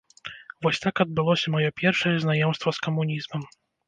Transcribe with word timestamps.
Вось 0.65 0.79
так 0.85 0.95
адбылося 1.03 1.53
маё 1.55 1.69
першае 1.81 2.13
знаёмства 2.23 2.73
з 2.79 2.83
камунізмам. 2.87 3.45